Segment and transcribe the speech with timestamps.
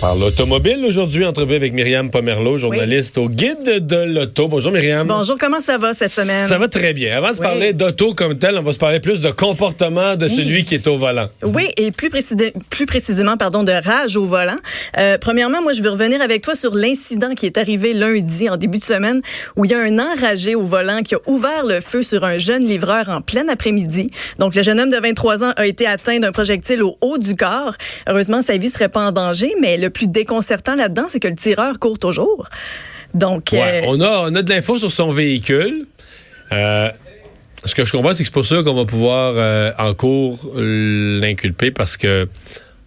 [0.00, 4.48] Par l'automobile aujourd'hui, entrevue avec Myriam Pomerleau, journaliste au Guide de l'auto.
[4.48, 5.06] Bonjour Myriam.
[5.06, 6.46] Bonjour, comment ça va cette semaine?
[6.48, 7.18] Ça va très bien.
[7.18, 7.46] Avant de se Oui.
[7.46, 10.86] parler d'auto comme tel, on va se parler plus de comportement de celui qui est
[10.86, 11.26] au volant.
[11.42, 12.08] Oui, et plus,
[12.70, 14.56] plus précisément, pardon, de rage au volant.
[14.96, 18.56] Euh, premièrement, moi, je veux revenir avec toi sur l'incident qui est arrivé lundi, en
[18.56, 19.20] début de semaine,
[19.56, 22.38] où il y a un enragé au volant qui a ouvert le feu sur un
[22.38, 24.10] jeune livreur en plein après-midi.
[24.38, 27.36] Donc, le jeune homme de 23 ans a été atteint d'un projectile au haut du
[27.36, 27.74] corps.
[28.08, 31.36] Heureusement, sa vie serait pas en danger, mais le plus déconcertant là-dedans, c'est que le
[31.36, 32.48] tireur court toujours.
[33.14, 35.86] Donc, Ouais, euh, on, a, on a de l'info sur son véhicule.
[36.52, 36.90] Euh,
[37.64, 40.50] ce que je comprends, c'est que c'est pour ça qu'on va pouvoir euh, en cours
[40.56, 42.28] l'inculper parce que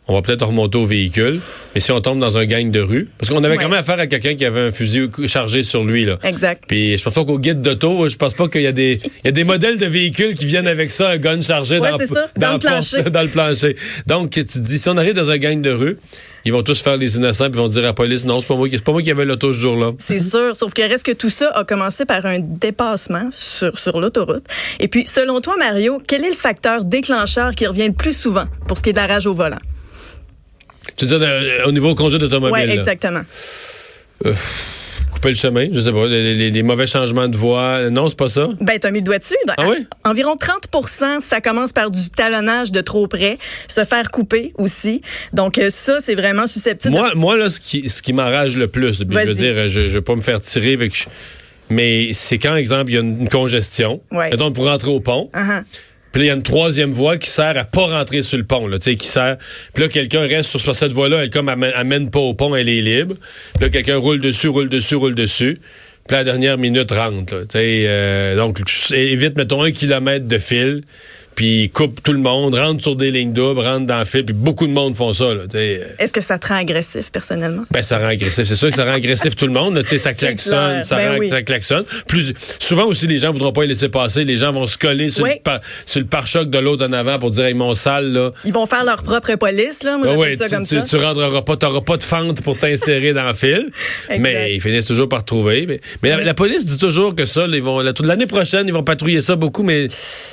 [0.08, 1.40] on va peut-être remonter au véhicule.
[1.74, 3.64] Mais si on tombe dans un gang de rue, parce qu'on avait Ouais.
[3.64, 6.04] quand même affaire à quelqu'un qui avait un fusil chargé sur lui.
[6.06, 6.18] Là.
[6.24, 6.64] Exact.
[6.68, 9.26] Puis je pense pas qu'au guide d'auto, je pense pas qu'il y a des il
[9.26, 11.98] y a des modèles de véhicules qui viennent avec ça, un gun chargé Ouais, dans,
[12.00, 13.04] ça, dans le porte- plancher.
[13.12, 13.76] dans le plancher.
[14.08, 15.98] Donc tu te dis si on arrive dans un gang de rue,
[16.46, 18.48] ils vont tous faire les innocents puis ils vont dire à la police non, c'est
[18.48, 19.92] pas moi qui c'est pas moi qui avais l'auto ce jour-là.
[20.00, 24.02] C'est sûr, sauf que reste que tout ça a commencé par un dépassement sur, sur
[24.02, 24.44] l'autoroute.
[24.82, 28.46] Et puis, selon toi, Mario, quel est le facteur déclencheur qui revient le plus souvent
[28.68, 29.58] pour ce qui est de la rage au volant?
[30.96, 32.66] Tu veux dire euh, au niveau conduite automobile.
[32.68, 33.22] Oui, exactement.
[35.12, 37.90] Couper le chemin, je sais pas, les, les- les mauvais changements de voie.
[37.92, 38.50] Non, c'est pas ça?
[38.62, 39.36] Ben, t'as mis le doigt dessus.
[39.58, 39.86] Ah oui?
[40.06, 45.02] Environ 30% ça commence par du talonnage de trop près, se faire couper aussi.
[45.32, 46.94] Donc, euh, ça, c'est vraiment susceptible.
[46.94, 49.82] de- Moi, moi là, ce qui, ce qui m'enrage le plus, je veux dire, je,
[49.88, 51.08] je veux pas me faire tirer avec.
[51.70, 54.02] Mais c'est quand, exemple, il y a une, une congestion.
[54.12, 54.30] Ouais.
[54.32, 55.30] Mettons, pour rentrer au pont.
[55.34, 55.64] Uh-huh.
[56.14, 58.44] Puis là, il y a une troisième voie qui sert à pas rentrer sur le
[58.44, 59.38] pont, là, tu sais, qui sert.
[59.74, 62.70] Puis là, quelqu'un reste sur, cette voie-là, elle comme amène, amène pas au pont, elle
[62.70, 63.16] est libre.
[63.56, 65.60] Puis là, quelqu'un roule dessus, roule dessus, roule dessus.
[66.08, 67.86] Puis la dernière minute rentre, là, tu sais.
[67.88, 70.84] euh, donc, évite, mettons, un kilomètre de fil,
[71.36, 74.34] puis coupe tout le monde, rentre sur des lignes doubles, rentre dans le fil, puis
[74.34, 77.64] beaucoup de monde font ça, euh, Est-ce que ça te rend agressif, personnellement?
[77.72, 78.46] ben, ça rend agressif.
[78.48, 79.76] C'est sûr que ça rend agressif tout le monde.
[79.76, 79.84] là.
[79.84, 81.30] Tu sais, ça klaxonne, ça, Ben rend, oui.
[81.30, 81.84] ça klaxonne.
[82.08, 84.24] Plus, souvent aussi, les gens voudront pas les laisser passer.
[84.24, 85.32] Les gens vont se coller sur, Oui.
[85.96, 88.32] le, pare-choc de l'autre en avant pour dire, hey, mon sale, là.
[88.46, 89.98] Ils vont faire leur propre police, là.
[89.98, 90.84] Moi, ouais, ça tu, comme tu, ça.
[90.84, 93.70] tu rentreras pas, t'auras pas de fente pour t'insérer dans le fil.
[94.20, 95.66] Mais ils finissent toujours par trouver.
[95.68, 98.74] Mais, mais la, la police dit toujours que ça, là, ils vont, l'année prochaine, ils
[98.74, 99.88] vont patrouiller ça beaucoup, mais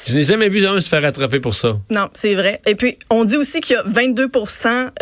[0.06, 1.76] je n'ai jamais vu un faire attraper pour ça.
[1.90, 2.60] Non, c'est vrai.
[2.66, 4.30] Et puis, on dit aussi qu'il y a 22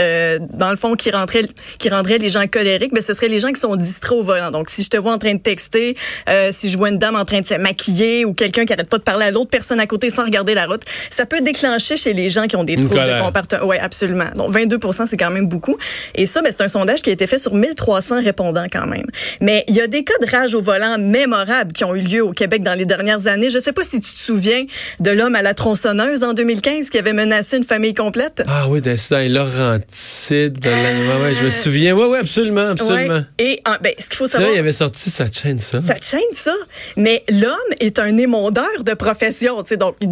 [0.01, 1.47] euh, dans le fond, qui rendraient,
[1.79, 2.93] qui rendraient les gens colériques.
[2.93, 4.51] Mais ce seraient les gens qui sont distraits au volant.
[4.51, 5.97] Donc, si je te vois en train de texter,
[6.29, 8.89] euh, si je vois une dame en train de se maquiller ou quelqu'un qui arrête
[8.89, 11.97] pas de parler à l'autre personne à côté sans regarder la route, ça peut déclencher
[11.97, 13.67] chez les gens qui ont des troubles de comportement.
[13.67, 14.29] Oui, absolument.
[14.37, 15.77] Donc, 22 c'est quand même beaucoup.
[16.15, 19.07] Et ça, ben, c'est un sondage qui a été fait sur 1300 répondants quand même.
[19.41, 22.23] Mais il y a des cas de rage au volant mémorables qui ont eu lieu
[22.23, 23.49] au Québec dans les dernières années.
[23.49, 24.65] Je sais pas si tu te souviens
[25.01, 28.43] de l'homme à la tronçonneuse en 2015 qui avait menacé une famille complète.
[28.47, 30.59] Ah oui, d'incident Laurentide.
[30.61, 31.95] de la- ouais, je me souviens.
[31.95, 33.15] Oui, oui, absolument, absolument.
[33.17, 33.23] Ouais.
[33.39, 35.81] Et ah, ben, ce qu'il faut savoir, il avait sorti sa chaîne, ça.
[35.81, 36.55] te chaîne ça.
[36.97, 40.09] Mais l'homme est un émondeur de profession, tu sais, donc il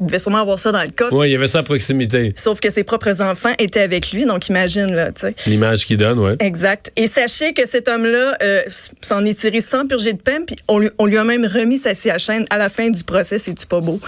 [0.00, 1.14] il devait sûrement avoir ça dans le coffre.
[1.14, 2.32] Oui, il y avait ça à proximité.
[2.36, 5.34] Sauf que ses propres enfants étaient avec lui, donc imagine là, tu sais.
[5.50, 6.36] L'image qu'il donne, ouais.
[6.40, 6.92] Exact.
[6.96, 8.62] Et sachez que cet homme-là euh,
[9.00, 11.78] s'en est tiré sans purger de peine, puis on lui, on lui a même remis
[11.78, 13.38] sa scie à chaîne à la fin du procès.
[13.38, 14.00] C'est-tu pas beau?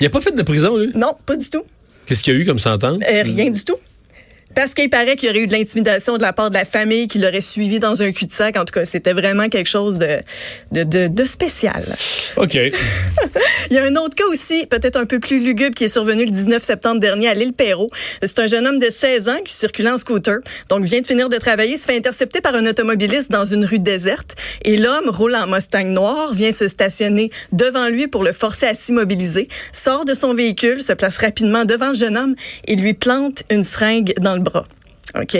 [0.00, 0.90] Il a pas fait de prison, lui?
[0.94, 1.64] Non, pas du tout.
[2.06, 2.98] Qu'est-ce qu'il y a eu comme sentence?
[3.08, 3.76] Euh, rien du tout.
[4.54, 7.06] Parce qu'il paraît qu'il y aurait eu de l'intimidation de la part de la famille
[7.06, 8.56] qui l'aurait suivi dans un cul-de-sac.
[8.56, 10.18] En tout cas, c'était vraiment quelque chose de,
[10.72, 11.84] de, de, de spécial.
[12.36, 12.54] OK.
[13.70, 16.24] Il y a un autre cas aussi, peut-être un peu plus lugubre, qui est survenu
[16.24, 17.90] le 19 septembre dernier à l'île Perrault.
[18.22, 20.38] C'est un jeune homme de 16 ans qui circulait en scooter.
[20.68, 23.78] Donc, vient de finir de travailler, se fait intercepter par un automobiliste dans une rue
[23.78, 24.34] déserte.
[24.62, 28.74] Et l'homme roule en Mustang noir, vient se stationner devant lui pour le forcer à
[28.74, 32.34] s'immobiliser, sort de son véhicule, se place rapidement devant le jeune homme
[32.66, 34.39] et lui plante une seringue dans le
[35.18, 35.36] OK?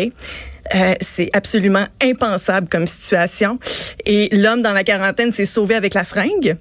[0.75, 3.59] Euh, c'est absolument impensable comme situation.
[4.07, 6.57] Et l'homme dans la quarantaine s'est sauvé avec la seringue.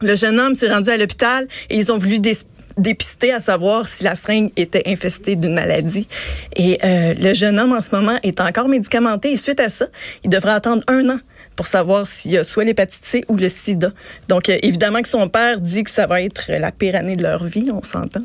[0.00, 2.36] Le jeune homme s'est rendu à l'hôpital et ils ont voulu dé-
[2.76, 6.06] dépister à savoir si la seringue était infestée d'une maladie.
[6.54, 9.86] Et euh, le jeune homme en ce moment est encore médicamenté et suite à ça,
[10.24, 11.18] il devrait attendre un an
[11.56, 13.90] pour savoir s'il y a soit l'hépatite C ou le sida.
[14.28, 17.22] Donc, euh, évidemment que son père dit que ça va être la pire année de
[17.22, 18.20] leur vie, on s'entend.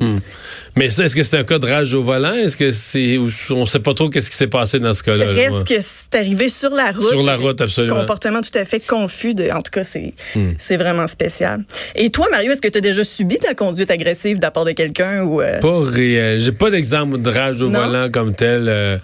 [0.76, 2.34] Mais ça, est-ce que c'est un cas de rage au volant?
[2.34, 3.18] Est-ce que c'est.
[3.50, 5.26] On sait pas trop qu'est-ce qui s'est passé dans ce cas-là.
[5.32, 7.02] Reste que c'est arrivé sur la route.
[7.08, 8.00] Sur la route, absolument.
[8.00, 9.34] Comportement tout à fait confus.
[9.34, 10.52] De, en tout cas, c'est Hmm.
[10.76, 11.64] vraiment spécial.
[11.94, 14.50] Et toi, Mario, est-ce que tu as déjà subi de la conduite agressive de la
[14.50, 16.40] part de quelqu'un ou euh, Pas réel.
[16.40, 17.86] J'ai pas d'exemple de rage au Non?
[17.86, 18.66] volant comme tel.
[18.68, 18.98] euh,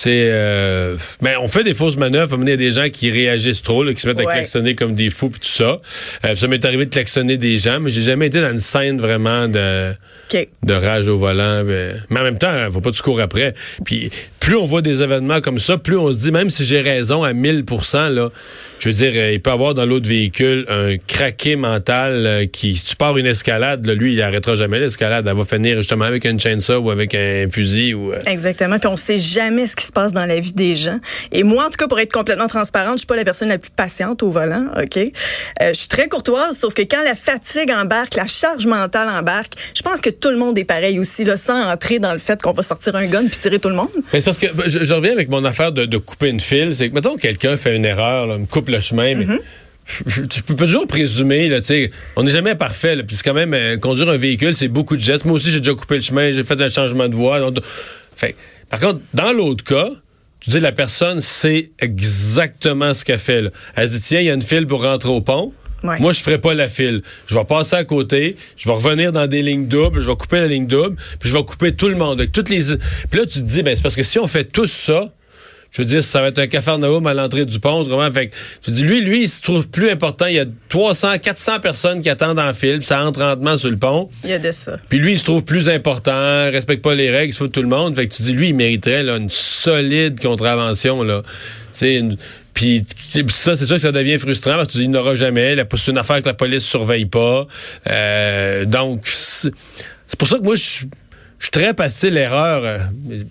[0.00, 2.38] c'est, euh, mais on fait des fausses manœuvres.
[2.40, 4.94] Il y a des gens qui réagissent trop, là, qui se mettent à klaxonner comme
[4.94, 5.80] des fous puis tout ça.
[6.24, 9.00] Euh, ça m'est arrivé de klaxonner des gens, mais j'ai jamais été dans une scène
[9.00, 9.92] vraiment de
[10.62, 11.64] de rage au volant.
[11.64, 13.54] ben, Mais en même temps, faut pas tu cours après.
[13.84, 16.80] Puis plus on voit des événements comme ça, plus on se dit, même si j'ai
[16.80, 18.28] raison à 1000% là,
[18.80, 22.74] je veux dire, euh, il peut avoir dans l'autre véhicule un craqué mental euh, qui,
[22.76, 25.26] si tu pars une escalade, là, lui, il arrêtera jamais l'escalade.
[25.28, 28.12] Elle va finir justement avec une chainsaw ou avec un fusil ou...
[28.12, 28.78] euh, Exactement.
[28.78, 30.98] Puis on sait jamais ce qui se passe dans la vie des gens.
[31.32, 33.58] Et moi, en tout cas, pour être complètement transparente, je suis pas la personne la
[33.58, 34.96] plus patiente au volant, OK?
[34.96, 35.08] Euh,
[35.68, 39.82] je suis très courtoise, sauf que quand la fatigue embarque, la charge mentale embarque, je
[39.82, 42.52] pense que tout le monde est pareil aussi, là, sans entrer dans le fait qu'on
[42.52, 43.88] va sortir un gun puis tirer tout le monde.
[44.12, 46.74] Mais c'est parce que je, je reviens avec mon affaire de, de couper une file.
[46.74, 49.26] C'est que, mettons, quelqu'un fait une erreur, là, me coupe le chemin, mais
[49.86, 53.34] je- je peux toujours présumer, là, tu on n'est jamais parfait, là, puis c'est quand
[53.34, 55.24] même, euh, conduire un véhicule, c'est beaucoup de gestes.
[55.24, 57.40] Moi aussi, j'ai déjà coupé le chemin, j'ai fait un changement de voie.
[57.40, 57.58] donc-
[58.16, 58.34] fait,
[58.68, 59.88] par contre, dans l'autre cas,
[60.40, 63.42] tu dis la personne sait exactement ce qu'elle fait.
[63.42, 63.50] Là.
[63.76, 65.52] Elle se dit, tiens, il y a une file pour rentrer au pont.
[65.84, 65.98] Ouais.
[66.00, 67.02] Moi, je ferai pas la file.
[67.28, 70.40] Je vais passer à côté, je vais revenir dans des lignes doubles, je vais couper
[70.40, 72.18] la ligne double, puis je vais couper tout le monde.
[72.20, 72.58] Avec toutes les...
[73.10, 75.12] Puis là, tu te dis, ben, c'est parce que si on fait tout ça,
[75.70, 77.84] je veux dire, ça va être un cafarnaum à l'entrée du pont.
[77.84, 78.10] Comment?
[78.10, 78.30] Fait
[78.62, 80.26] tu dis, lui, lui, il se trouve plus important.
[80.26, 83.70] Il y a 300, 400 personnes qui attendent en file, puis ça entre lentement sur
[83.70, 84.08] le pont.
[84.24, 84.76] Il y a de ça.
[84.88, 87.52] Puis lui, il se trouve plus important, respecte pas les règles, il se fout de
[87.52, 87.94] tout le monde.
[87.94, 91.02] Fait que tu dis, lui, il mériterait là, une solide contravention.
[91.02, 91.22] Là.
[91.24, 91.28] Tu
[91.72, 92.16] sais, une-
[92.54, 92.84] Puis
[93.28, 95.54] ça, c'est sûr que ça devient frustrant parce que tu dis, il n'aura jamais.
[95.76, 97.46] C'est une affaire que la police surveille pas.
[97.88, 99.50] Euh, donc, c'est
[100.08, 100.86] c'est pour ça que moi, je suis-
[101.38, 102.62] je suis très pastil l'erreur.
[102.64, 102.78] euh,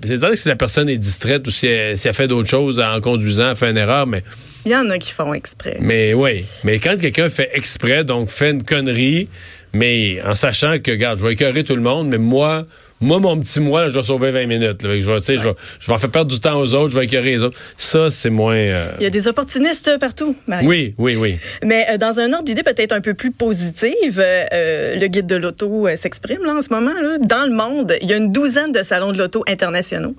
[0.03, 2.79] C'est-à-dire que si la personne est distraite ou si elle, si elle fait d'autres choses
[2.79, 4.23] en conduisant, elle fait une erreur, mais
[4.65, 5.77] Il y en a qui font exprès.
[5.79, 9.27] mais oui, mais quand quelqu'un fait exprès, donc fait une connerie,
[9.73, 12.65] mais en sachant que, regarde, je vais écœurer tout le monde, mais moi,
[12.99, 14.83] moi, mon petit moi, là, je vais sauver 20 minutes.
[14.83, 14.99] là.
[14.99, 16.91] Je, vais, tu sais, je, vais, je vais en faire perdre du temps aux autres,
[16.91, 17.57] je vais écœurer les autres.
[17.77, 18.55] Ça, c'est moins...
[18.55, 20.65] euh, Il y a des opportunistes partout, Marie.
[20.65, 21.37] Oui, oui, oui.
[21.63, 25.27] Mais euh, dans un ordre d'idée peut-être un peu plus positive, euh, euh, le guide
[25.27, 26.93] de l'auto euh, s'exprime là en ce moment.
[26.93, 27.17] Là.
[27.19, 30.15] Dans le monde, il y a une douzaine de salons de l'auto internationaux.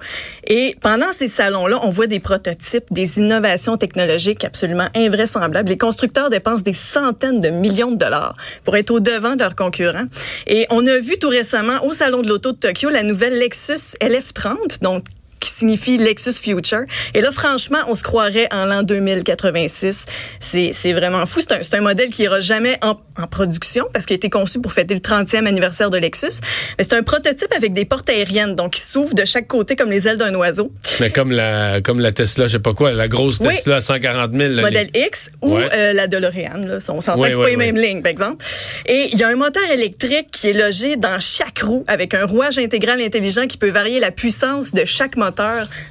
[0.47, 5.69] Et pendant ces salons-là, on voit des prototypes, des innovations technologiques absolument invraisemblables.
[5.69, 9.57] Les constructeurs dépensent des centaines de millions de dollars pour être au devant de leurs
[9.57, 10.07] concurrents.
[10.47, 13.97] Et on a vu tout récemment au salon de l'auto de Tokyo la nouvelle Lexus
[14.03, 15.03] LF30, donc
[15.41, 16.83] qui signifie Lexus Future.
[17.15, 20.07] Et là, franchement, on se croirait en l'an 2086.
[20.41, 21.41] C'est, c'est vraiment fou.
[21.41, 24.31] C'est un, c'est un modèle qui ira jamais en, en production parce qu'il a été
[24.31, 26.41] conçu pour fêter le 30e anniversaire de Lexus.
[26.79, 29.91] Mais c'est un prototype avec des portes aériennes, donc qui s'ouvrent de chaque côté comme
[29.91, 30.73] les ailes d'un oiseau.
[31.01, 33.55] Mais comme la, comme la Tesla, je sais pas quoi, la grosse Oui.
[33.57, 34.53] Tesla à 140 000.
[34.55, 35.69] là, modèle les- X ou Ouais.
[35.73, 36.59] euh, la DeLorean.
[36.67, 36.79] Là.
[36.89, 38.45] On s'entend Ouais, que c'est pas les mêmes lignes, par exemple.
[38.87, 42.25] Et il y a un moteur électrique qui est logé dans chaque roue avec un
[42.27, 45.28] rouage intégral intelligent qui peut varier la puissance de chaque moteur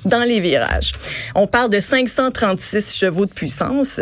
[0.05, 0.91] dans les virages.
[1.35, 3.99] On parle de 536 chevaux de puissance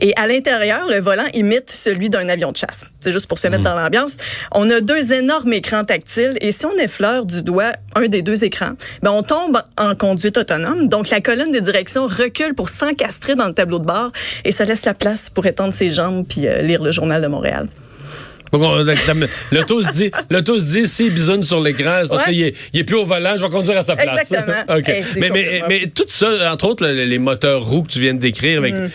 [0.00, 2.86] et à l'intérieur, le volant imite celui d'un avion de chasse.
[3.00, 4.16] C'est juste pour se mettre dans l'ambiance.
[4.52, 8.44] On a deux énormes écrans tactiles et si on effleure du doigt un des deux
[8.44, 10.88] écrans, ben on tombe en conduite autonome.
[10.88, 14.10] Donc la colonne de direction recule pour s'encastrer dans le tableau de bord
[14.44, 17.28] et ça laisse la place pour étendre ses jambes puis euh, lire le journal de
[17.28, 17.68] Montréal.
[17.68, 22.08] Donc, on- la- la- L'auto se dit, l'auto se dit, s'il bisoune sur l'écran, c'est
[22.08, 22.32] parce Ouais.
[22.32, 24.22] qu'il est, il est plus au volant, je vais conduire à sa place.
[24.22, 24.64] Exactement.
[24.88, 28.14] Hey, mais, mais, mais tout ça, entre autres, le- les moteurs roues que tu viens
[28.14, 28.88] de décrire, avec, Mm.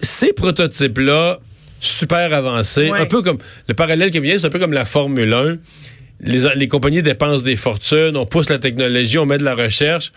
[0.00, 1.38] ces prototypes-là,
[1.80, 3.00] super avancés, Ouais.
[3.00, 3.38] un peu comme,
[3.68, 5.56] le parallèle qui vient, c'est un peu comme la Formule 1.
[6.20, 10.12] Les, les compagnies dépensent des fortunes, on pousse la technologie, on met de la recherche.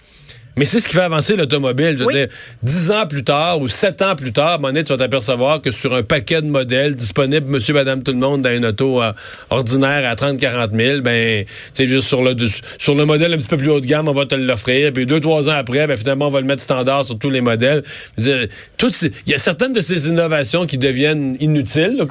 [0.58, 1.94] Mais c'est ce qui fait avancer l'automobile.
[1.98, 2.14] Je veux Oui.
[2.14, 2.28] dire,
[2.64, 4.98] dix ans plus tard ou sept ans plus tard, à un moment donné, tu vas
[4.98, 8.66] t'apercevoir que sur un paquet de modèles disponibles, monsieur, madame, tout le monde, dans une
[8.66, 9.12] auto euh,
[9.50, 11.44] ordinaire à 30, 40 000, ben,
[11.74, 12.36] tu juste sur le,
[12.78, 14.94] sur le modèle un petit peu plus haut de gamme, on va te l'offrir.
[14.94, 17.42] Puis deux, trois ans après, ben, finalement, on va le mettre standard sur tous les
[17.42, 17.84] modèles.
[18.18, 18.50] Il
[19.28, 22.06] y a certaines de ces innovations qui deviennent inutiles, là,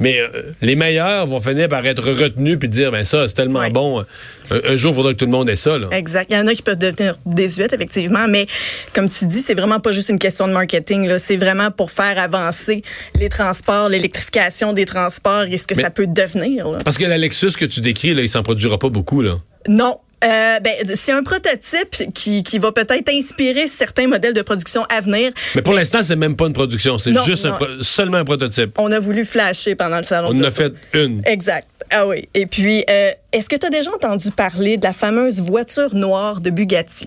[0.00, 3.68] mais euh, les meilleurs vont finir par être retenus puis dire, ben, ça, c'est tellement
[3.70, 4.04] bon.
[4.50, 5.88] Un, un jour, il faudra que tout le monde ait ça, là.
[5.92, 6.26] Exact.
[6.30, 8.46] Il y en a qui peuvent devenir désuètes, effectivement, mais
[8.94, 11.06] comme tu dis, c'est vraiment pas juste une question de marketing.
[11.06, 11.18] Là.
[11.18, 12.82] C'est vraiment pour faire avancer
[13.14, 16.68] les transports, l'électrification des transports et ce que Mais- ça peut devenir.
[16.68, 16.78] là.
[16.84, 19.34] Parce que la Lexus que tu décris, là, il s'en produira pas beaucoup, là.
[19.68, 19.96] Non.
[20.22, 25.00] Euh, ben, c'est un prototype qui, qui va peut-être inspirer certains modèles de production à
[25.00, 25.32] venir.
[25.54, 27.56] Mais pour l'instant, c'est même pas une production, c'est juste un non.
[27.56, 28.72] pro- seulement un prototype.
[28.78, 30.28] On a voulu flasher pendant le salon.
[30.32, 31.22] On en a fait une.
[31.24, 31.66] Exact.
[31.90, 32.28] Ah oui.
[32.34, 36.40] Et puis, euh, est-ce que tu as déjà entendu parler de la fameuse voiture noire
[36.40, 37.06] de Bugatti?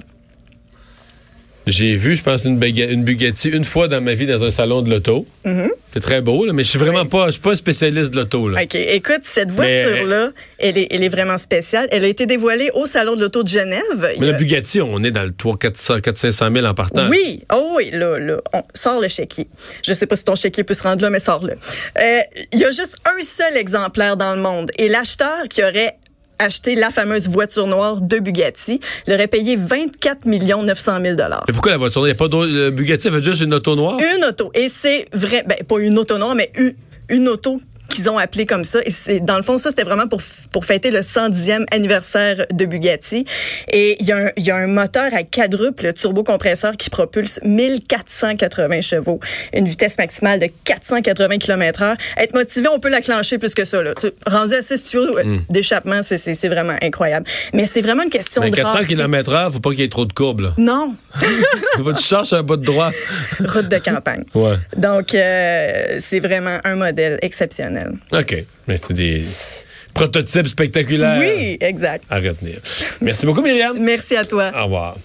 [1.66, 4.90] J'ai vu, je pense, une, Bugatti une fois dans ma vie dans un salon de
[4.90, 5.26] l'auto.
[5.46, 5.70] Mm-hmm.
[5.94, 8.18] C'est très beau, là, mais je suis vraiment pas, je suis pas un spécialiste de
[8.18, 8.50] l'auto.
[8.50, 8.76] OK.
[8.76, 11.88] Écoute, cette Mais- voiture-là, elle, est, elle est vraiment spéciale.
[11.92, 13.82] Elle a été dévoilée au Salon de l'Auto de Genève.
[14.20, 17.08] Mais la Bugatti, on est dans le 3 400 500 000 en partant.
[17.10, 19.48] Oui, oh oui, là, là, on sort le chéquier.
[19.86, 21.54] Je sais pas si ton chéquier peut se rendre là, mais sors-le.
[21.54, 22.20] Euh,
[22.52, 24.72] Il y a juste un seul exemplaire dans le monde.
[24.78, 25.96] Et l'acheteur qui aurait
[26.40, 31.16] acheté la fameuse voiture noire de Bugatti l'aurait payé 24 900 000
[31.48, 32.02] Mais pourquoi la voiture?
[32.02, 32.48] Il n'y a pas d'autre.
[32.52, 33.98] le Bugatti avait juste une auto noire?
[34.00, 34.52] Une auto.
[34.54, 36.74] Et c'est vrai, ben, pas une auto noire, mais une,
[37.10, 37.60] une auto
[37.94, 38.80] qu'ils ont appelée comme ça.
[38.86, 40.22] Et c'est, dans le fond, ça, c'était vraiment pour,
[40.52, 43.26] pour fêter le 110e anniversaire de Bugatti.
[43.72, 47.40] Et il y, a un- il y a un moteur à quadruple turbocompresseur qui propulse
[47.44, 49.20] 1480 chevaux,
[49.54, 51.96] une vitesse maximale de 480 km heure.
[52.18, 53.82] Être motivé, on peut la clencher plus que ça.
[53.84, 53.94] Là.
[54.00, 57.26] Tu- Rendu 6 tuyaux euh, d'échappement, c'est, c'est, c'est vraiment incroyable.
[57.54, 58.88] Mais c'est vraiment une question Mais de 400 rareté.
[58.96, 60.42] km h faut pas qu'il y ait trop de courbes.
[60.42, 60.54] Là.
[60.58, 60.96] Non,
[61.98, 62.92] tu cherches un bout de droit.
[63.40, 64.24] route de campagne.
[64.34, 64.56] Ouais.
[64.78, 67.83] Donc, euh, c'est vraiment un modèle exceptionnel.
[68.12, 68.46] OK.
[68.68, 69.24] Mais c'est des
[69.94, 72.06] prototypes spectaculaires Oui, exact.
[72.10, 72.60] à retenir.
[73.02, 73.78] Merci beaucoup, Myriam.
[73.80, 74.52] Merci à toi.
[74.56, 74.98] Au revoir.